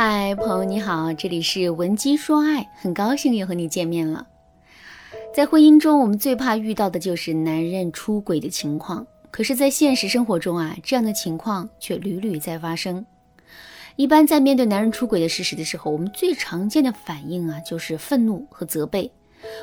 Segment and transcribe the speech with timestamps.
[0.00, 4.28] 嗨，朋友你好，这里是文姬说爱，很高兴又和你见面了。
[5.34, 9.04] 在婚姻中，我们最怕遇到的就是男人出轨的情况。
[9.32, 13.04] 可是，在现实生活中啊，这样的情况却屡屡在发生。
[13.96, 19.10] 一般在面对男人出轨的事实的时候，我们最常见的反应啊，就是愤怒和责备。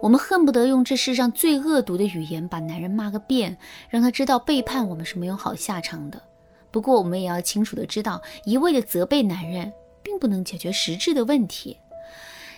[0.00, 3.58] 我们恨不得用这世上最恶毒的语言把男人骂个遍，
[3.88, 6.22] 让他知道背叛我们是没有好下场的。
[6.70, 9.72] 不过，我们也要清楚的知道，一味的责备男人。
[10.10, 11.78] 并不能解决实质的问题。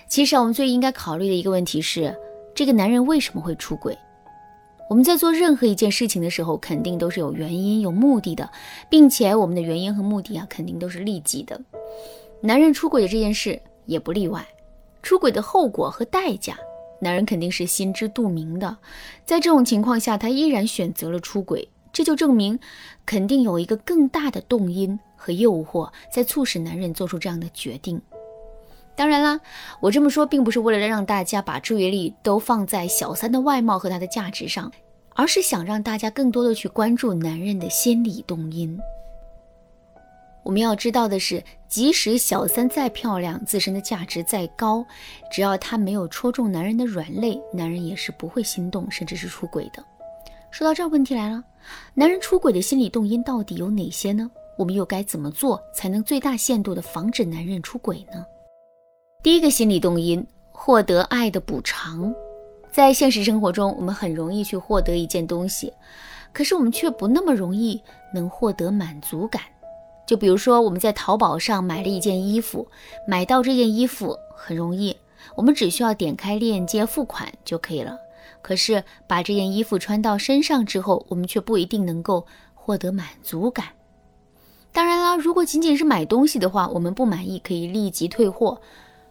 [0.09, 2.17] 其实，我们最应该考虑的一个问题是：
[2.55, 3.97] 这个男人为什么会出轨？
[4.89, 8.51] 我们在做任何一件事情的时候，肯定都是有原因、有目的的，
[8.89, 11.61] 并且我们的原因和目的啊，肯定都是利己的。
[12.41, 14.43] 男人出轨的这件事也不例外。
[15.03, 16.57] 出轨的后果和代价，
[17.01, 18.75] 男人肯定是心知肚明的。
[19.27, 21.69] 在这种情况下，他依然选择了出轨。
[21.93, 22.59] 这就证明，
[23.05, 28.01] 肯定有一个更大的动因和诱惑在促使男人做出这样的决定。
[28.95, 29.41] 当然啦，
[29.81, 34.71] 我这么说并不是为了让大家把注意力都放在小三的外貌和他的价值上，
[35.15, 38.79] 而是想让大家更多的去关注男人的心理动因。
[40.45, 44.85] 我们要知道的是，即使小三再漂亮，自身的价值再高，
[45.31, 49.83] 只要她没有戳中男人的软肋，男人也是不会心动，甚至是出轨的。
[50.53, 51.43] 说到这儿，问题来了，
[51.95, 54.31] 男人出轨的心理动因到底有哪些呢？
[54.59, 58.23] 我们又该怎么做才能最大限度地防止男人出轨呢？
[59.23, 62.15] 第一个心理动因，获得爱的补偿。
[62.71, 65.73] 在现实生活中，我们很容易去获得一件东西，
[66.35, 69.41] 可是我们却不那么容易能获得满足感。
[70.07, 72.69] 就比如说，我们在淘宝上买了一件衣服，
[73.07, 74.95] 买到这件衣服很容易，
[75.35, 77.97] 我们只需要点开链接付款就可以了。
[78.41, 83.67] 可是把这件衣服穿到身上之后，我们却不一定能够获得满足感。
[84.73, 88.61] 当然啦，如果仅仅是买东西的话，我们不满意可以立即退货。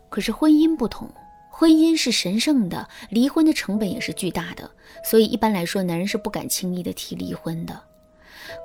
[0.10, 1.10] 可是婚姻不同，
[1.52, 4.70] 婚姻是神圣的，离婚的成本也是巨大的，
[5.06, 7.80] 所以一般来说，男人是不敢轻易的提离婚的。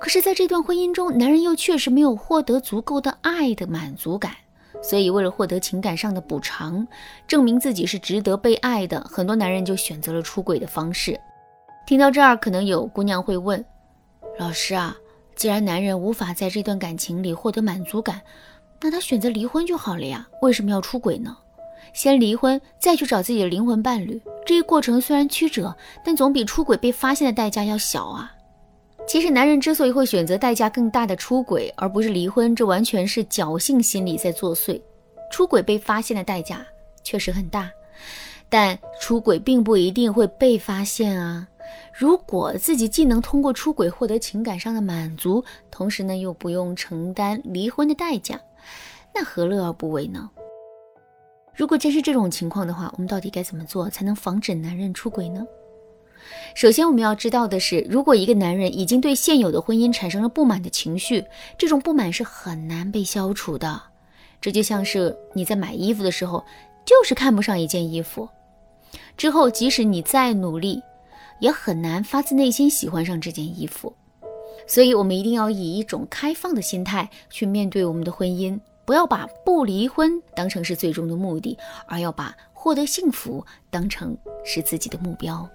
[0.01, 4.35] 可是，在这段婚姻中，男人又确实没有获得足够的爱的满足感。
[4.81, 6.87] 所以，为了获得情感上的补偿，
[7.27, 11.19] 证明自己是值得被爱的，很多男人就选择了出轨的方式。
[11.85, 13.63] 听到这儿，可能有姑娘会问
[14.37, 14.95] ：“老师啊，
[15.35, 18.21] 既然男人无法在这段感情里获得满足感，
[18.81, 20.27] 那他选择离婚就好了呀？
[20.41, 21.35] 为什么要出轨呢？
[21.93, 28.33] 先离婚，再去找自己的灵魂伴侣，这一过程虽然曲折，但总比出轨被发现的代价要小啊。”
[29.07, 34.81] 其实，男人之所以会选择代价更大的出轨，而不是离婚，这完全是侥幸心理在作祟。
[35.31, 36.65] 出轨被发现的代价
[37.03, 37.71] 确实很大，
[38.49, 41.47] 但出轨并不一定会被发现啊。
[41.97, 48.37] 如果自己既能通过出轨获得情感上的满足，同时呢又不用承担离婚的代价，
[49.15, 50.29] 那何乐而不为呢？
[51.55, 55.47] 如果真是这种情况的话，我们到底该怎么做才能防止男人出轨呢？
[56.55, 61.25] 首先，我们要知道的是，如果一个男人已经对现有的婚姻产生了不满的情绪，
[61.57, 63.81] 这种不满是很难被消除的。
[64.39, 66.45] 这就像是你在买衣服的时候，
[66.85, 68.29] 就是看不上一件衣服，
[69.17, 70.81] 之后即使你再努力，
[71.39, 73.93] 也很难发自内心喜欢上这件衣服。
[74.67, 81.57] 所以，我们一定要以一种开放的心态去面对我们的婚姻，不要把不离婚当成是最终的目的，
[81.87, 85.47] 而要把获得幸福当成是自己的目标。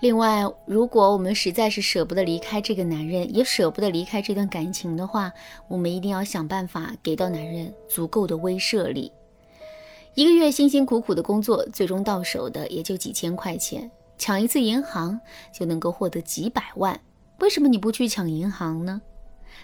[0.00, 5.32] 另外，如果我们实在是舍不得离开这个男人，也舍不得离开这段感情的话，
[5.66, 9.10] 我们一定要想办法给到男人足够的威慑力。
[10.14, 15.20] 一个月辛辛苦苦的工作，最终到手的也就几千块钱，抢一次银行
[15.52, 16.98] 就能够获得几百万。
[17.40, 19.02] 为什么你不去抢银行呢？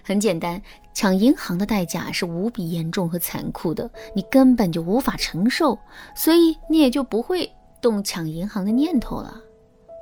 [0.03, 0.61] 很简单，
[0.93, 5.78] 抢银行的代价是无比严重和残酷的，你根本就无法承受，
[6.16, 7.49] 所以你也就不会
[7.81, 9.41] 动抢银行的念头了。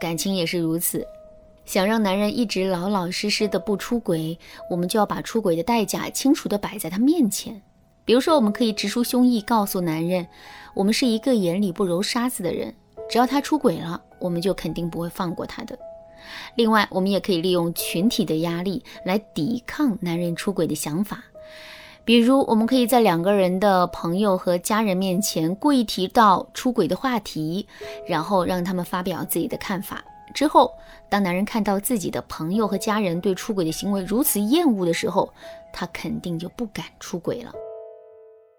[0.02, 1.06] 感情也是如此，
[1.64, 4.36] 想让男人一直老老实实的不出轨，
[4.68, 7.62] 我们就要把出轨的代价清楚的摆在他面前。
[8.04, 10.26] 比如说，我们可以直抒胸臆告诉男人，
[10.74, 12.74] 我们是一个眼里不揉沙子的人，
[13.08, 15.78] 只要他出轨了，我们就肯定不会放过他的。
[16.56, 21.22] 另外，我们也可以利用群体的压力来抵抗男人出轨的想法。
[22.04, 27.66] 比如，我们可以在两个人的朋友和家人面前故意提到出轨的话题，
[28.08, 30.02] 然后让他们发表自己的看法。
[30.34, 30.72] 之后，
[31.08, 35.32] 当男人看到自己的朋友和家人对出轨的行为如此厌恶的时候，
[35.72, 37.52] 他肯定就不敢出轨了。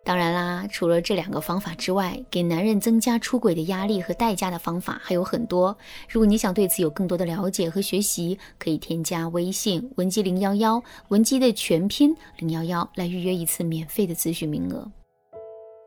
[0.05, 5.77] 当然啦，除了这两个方法之外，给男人增加出轨的压力和代价的方法还有很多。
[6.09, 14.91] 如果你想对此有更多的了解和学习，可以添加微信文姬零幺幺，文姬的全拼零幺幺来预约一次免费的咨询名额。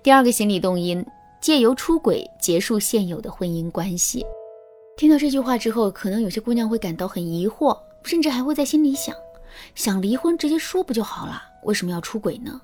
[0.02, 1.04] 第二个心理动因，
[1.38, 4.24] 借由出轨结束现有的婚姻关系。
[4.96, 9.14] 听到这句话之后，可能有些姑娘会感到很疑惑，甚至还会在心里想：
[9.74, 11.42] 想离婚直接说不就好了？
[11.64, 12.58] 为什么要出轨呢？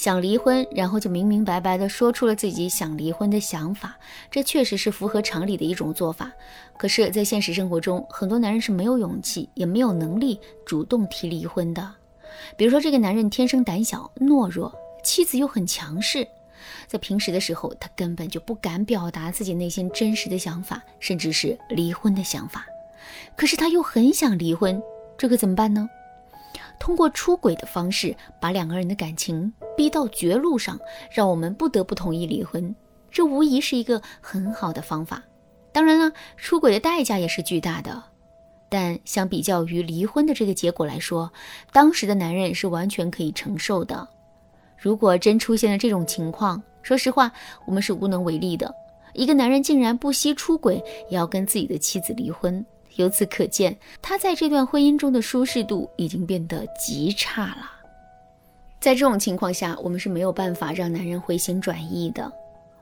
[0.00, 3.98] 想离婚，然后就明明白白地说出了自己想离婚的想法，
[4.30, 6.32] 这确实是符合常理的一种做法。
[6.78, 11.96] 可是，在现实生活中，很多男人是没有勇气，也没有能力主动提离婚的。
[12.56, 14.74] 比如说，这个男人天生胆小懦弱，
[15.04, 16.26] 妻子又很强势，
[16.86, 22.64] 在平时的时候，他根本就不敢表达自己内心真实的想法，甚至是离婚的想法。
[23.36, 24.82] 可是他又很想离婚，
[25.18, 25.90] 这可怎么办呢？
[26.80, 30.80] 通过出轨的方式，把两个人的感情逼到绝路上，
[31.12, 32.74] 让我们不得不同意离婚，
[33.10, 35.22] 这无疑是一个很好的方法。
[35.72, 38.02] 当然了，出轨的代价也是巨大的，
[38.68, 41.30] 但相比较于离婚的这个结果来说，
[41.70, 44.08] 当时的男人是完全可以承受的。
[44.76, 47.30] 如果真出现了这种情况，说实话，
[47.66, 48.74] 我们是无能为力的。
[49.12, 52.64] 一个男人竟然不惜出轨，也要跟自己的妻子离婚。
[53.00, 57.70] 由此可见，他在这段婚姻中的舒适度已经变得极差了。
[58.78, 62.30] 在这种情况下，我们是没有办法让男人回心转意的。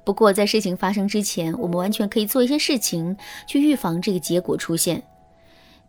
[0.05, 3.17] 不过，在事情发生之前，我们完全可以做一些事情
[3.47, 5.03] 去预防这个结果出现。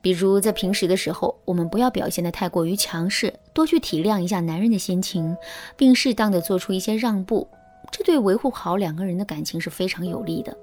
[0.02, 5.36] 比如，在平时的时候，我们不要表现得太过于强势，多去体谅一下男人的心情，
[5.76, 7.48] 并适当的做出一些让步，
[7.92, 10.56] 这对维护好两个人的感情是非常有利的。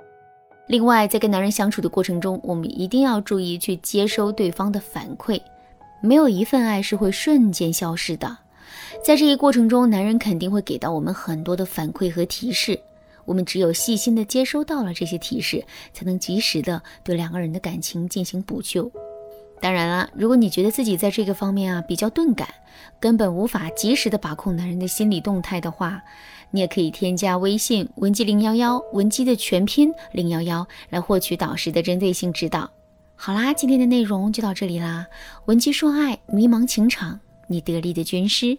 [0.69, 5.41] 另外，在跟男人相处的过程中，我们一定要注意去接收对方的反馈。
[6.01, 8.37] 没有一份爱是会瞬间消失的，
[9.05, 12.79] 在这一过程中，男人肯定会给到我们很多的反馈和提示。
[13.25, 18.91] 我们只有细心的接收到了这些提示，才能及时的对两个人的感情进行补救。
[19.61, 22.47] 当然了，如果你觉得自己在这个方面啊比较钝感，
[23.01, 26.03] 根本无法及时的把控男人的心理动态的话，
[26.51, 32.71] 你也可以添加微信文姬零幺幺，文姬的全拼零幺幺，来获取导师的针对性指导。
[33.15, 35.07] 好啦，今天的内容就到这里啦，
[35.47, 38.59] 文姬说爱，迷茫情场，你得力的军师。